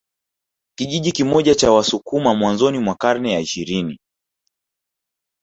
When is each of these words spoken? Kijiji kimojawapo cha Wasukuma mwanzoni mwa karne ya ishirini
Kijiji 0.75 1.11
kimojawapo 1.11 1.59
cha 1.59 1.71
Wasukuma 1.71 2.35
mwanzoni 2.35 2.79
mwa 2.79 2.95
karne 2.95 3.31
ya 3.33 3.39
ishirini 3.39 3.99